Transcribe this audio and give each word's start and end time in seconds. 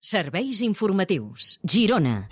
Serveis 0.00 0.62
informatius. 0.62 1.58
Girona. 1.64 2.28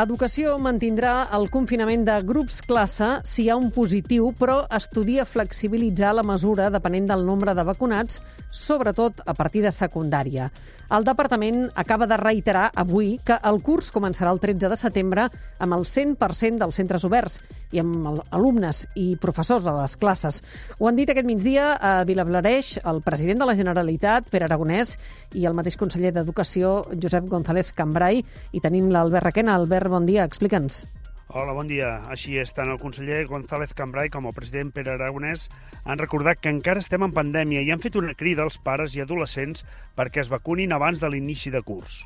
Educació 0.00 0.54
mantindrà 0.56 1.26
el 1.36 1.42
confinament 1.52 2.06
de 2.06 2.14
grups 2.24 2.62
classe 2.64 3.08
si 3.28 3.42
hi 3.42 3.50
ha 3.52 3.58
un 3.60 3.68
positiu, 3.74 4.30
però 4.38 4.62
estudia 4.78 5.26
flexibilitzar 5.28 6.14
la 6.16 6.24
mesura 6.24 6.70
depenent 6.72 7.10
del 7.10 7.26
nombre 7.28 7.52
de 7.58 7.66
vacunats, 7.68 8.22
sobretot 8.50 9.20
a 9.26 9.34
partir 9.36 9.60
de 9.66 9.74
secundària. 9.74 10.48
El 10.90 11.04
departament 11.06 11.68
acaba 11.78 12.08
de 12.10 12.16
reiterar 12.18 12.70
avui 12.74 13.12
que 13.22 13.36
el 13.46 13.60
curs 13.62 13.92
començarà 13.94 14.32
el 14.34 14.40
13 14.42 14.72
de 14.72 14.78
setembre 14.78 15.28
amb 15.62 15.76
el 15.76 15.84
100% 15.86 16.58
dels 16.58 16.80
centres 16.80 17.04
oberts 17.06 17.36
i 17.70 17.78
amb 17.78 18.24
alumnes 18.34 18.88
i 18.98 19.14
professors 19.22 19.68
a 19.70 19.76
les 19.76 19.94
classes. 20.00 20.40
Ho 20.80 20.88
han 20.88 20.98
dit 20.98 21.12
aquest 21.12 21.28
migdia 21.28 21.76
a 21.76 21.92
Vilablareix 22.08 22.72
el 22.90 22.98
president 23.06 23.38
de 23.38 23.46
la 23.46 23.54
Generalitat, 23.54 24.26
Pere 24.32 24.48
Aragonès, 24.48 24.96
i 25.38 25.46
el 25.46 25.54
mateix 25.54 25.76
conseller 25.78 26.10
d'Educació, 26.16 26.72
Josep 26.98 27.30
González 27.30 27.70
Cambrai, 27.76 28.24
i 28.50 28.64
tenim 28.64 28.90
l'Albert 28.90 29.28
Requena. 29.28 29.54
Albert, 29.54 29.89
bon 29.90 30.06
dia, 30.08 30.24
explica'ns. 30.24 30.84
Hola, 31.30 31.52
bon 31.54 31.68
dia. 31.70 32.00
Així 32.10 32.34
és, 32.42 32.50
tant 32.50 32.72
el 32.72 32.80
conseller 32.80 33.20
González 33.30 33.70
Cambrai 33.78 34.10
com 34.10 34.26
el 34.26 34.34
president 34.34 34.72
Pere 34.74 34.96
Aragonès 34.96 35.44
han 35.84 36.00
recordat 36.00 36.40
que 36.42 36.50
encara 36.50 36.82
estem 36.82 37.04
en 37.06 37.14
pandèmia 37.14 37.62
i 37.62 37.70
han 37.70 37.82
fet 37.82 37.98
una 38.00 38.16
crida 38.18 38.42
als 38.42 38.58
pares 38.58 38.96
i 38.98 39.04
adolescents 39.04 39.62
perquè 39.98 40.24
es 40.24 40.30
vacunin 40.32 40.74
abans 40.74 40.98
de 40.98 41.10
l'inici 41.12 41.52
de 41.54 41.62
curs. 41.62 42.00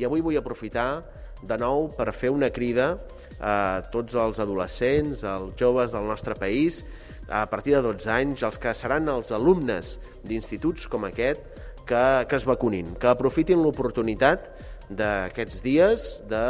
I 0.00 0.08
avui 0.08 0.24
vull 0.24 0.40
aprofitar 0.40 1.02
de 1.44 1.58
nou 1.60 1.90
per 1.94 2.08
fer 2.16 2.30
una 2.32 2.48
crida 2.50 2.94
a 3.38 3.82
tots 3.92 4.16
els 4.18 4.40
adolescents, 4.40 5.22
als 5.28 5.52
joves 5.60 5.92
del 5.92 6.08
nostre 6.08 6.34
país, 6.38 6.84
a 7.28 7.44
partir 7.50 7.76
de 7.76 7.82
12 7.84 8.10
anys, 8.10 8.42
els 8.48 8.58
que 8.58 8.72
seran 8.74 9.08
els 9.12 9.30
alumnes 9.36 9.98
d'instituts 10.24 10.88
com 10.88 11.04
aquest, 11.04 11.44
que, 11.88 12.04
que 12.28 12.36
es 12.36 12.46
vacunin, 12.48 12.94
que 13.00 13.10
aprofitin 13.10 13.62
l'oportunitat 13.64 14.50
d'aquests 14.88 15.64
dies 15.64 16.08
de 16.30 16.44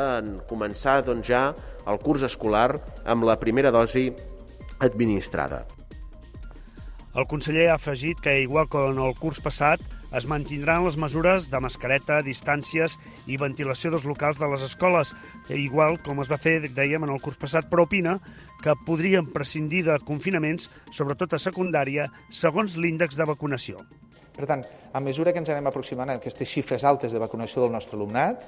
començar 0.51 1.01
doncs, 1.07 1.27
ja 1.31 1.43
el 1.89 1.99
curs 2.03 2.27
escolar 2.27 2.81
amb 3.07 3.27
la 3.27 3.39
primera 3.41 3.73
dosi 3.75 4.11
administrada. 4.85 5.65
El 7.19 7.27
conseller 7.27 7.71
ha 7.73 7.79
afegit 7.79 8.21
que, 8.23 8.37
igual 8.45 8.69
que 8.71 8.79
en 8.93 9.01
el 9.03 9.15
curs 9.19 9.41
passat, 9.43 9.81
es 10.15 10.25
mantindran 10.29 10.85
les 10.85 10.97
mesures 10.97 11.49
de 11.53 11.61
mascareta, 11.61 12.21
distàncies 12.25 12.95
i 13.27 13.37
ventilació 13.41 13.91
dels 13.93 14.07
locals 14.09 14.39
de 14.41 14.49
les 14.49 14.63
escoles, 14.65 15.15
igual 15.51 15.99
com 16.05 16.23
es 16.23 16.31
va 16.31 16.39
fer, 16.41 16.61
dèiem, 16.69 17.05
en 17.05 17.13
el 17.17 17.21
curs 17.25 17.41
passat, 17.41 17.69
però 17.69 17.89
opina 17.89 18.19
que 18.63 18.77
podrien 18.87 19.27
prescindir 19.35 19.85
de 19.89 19.99
confinaments, 20.07 20.71
sobretot 20.93 21.35
a 21.35 21.43
secundària, 21.43 22.07
segons 22.31 22.79
l'índex 22.79 23.19
de 23.19 23.27
vacunació. 23.29 23.83
Per 24.39 24.47
tant, 24.47 24.63
a 24.95 25.01
mesura 25.03 25.33
que 25.35 25.41
ens 25.43 25.51
anem 25.51 25.67
aproximant 25.67 26.13
a 26.13 26.15
aquestes 26.21 26.47
xifres 26.47 26.85
altes 26.87 27.11
de 27.11 27.19
vacunació 27.19 27.65
del 27.65 27.75
nostre 27.75 27.99
alumnat 27.99 28.45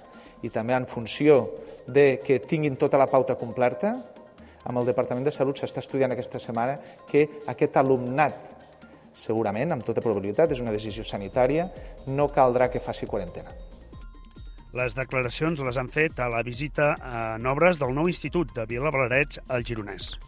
i 0.47 0.51
també 0.55 0.77
en 0.77 0.87
funció 0.87 1.43
de 1.91 2.21
que 2.23 2.39
tinguin 2.39 2.79
tota 2.79 3.01
la 3.01 3.09
pauta 3.11 3.35
completa, 3.35 3.97
amb 4.71 4.79
el 4.79 4.87
Departament 4.87 5.27
de 5.27 5.35
Salut 5.35 5.59
s'està 5.59 5.83
estudiant 5.83 6.15
aquesta 6.15 6.39
setmana 6.39 6.79
que 7.09 7.27
aquest 7.51 7.81
alumnat, 7.81 8.39
segurament, 9.11 9.75
amb 9.75 9.85
tota 9.85 10.05
probabilitat, 10.05 10.55
és 10.55 10.63
una 10.63 10.77
decisió 10.77 11.03
sanitària, 11.03 11.67
no 12.07 12.31
caldrà 12.31 12.71
que 12.71 12.83
faci 12.85 13.11
quarantena. 13.11 13.51
Les 14.79 14.95
declaracions 14.95 15.59
les 15.67 15.79
han 15.81 15.91
fet 15.91 16.21
a 16.23 16.31
la 16.31 16.45
visita 16.47 16.93
en 17.35 17.51
obres 17.51 17.83
del 17.83 17.97
nou 17.97 18.07
Institut 18.07 18.55
de 18.55 18.69
Vilablarets 18.71 19.43
al 19.51 19.67
Gironès. 19.67 20.13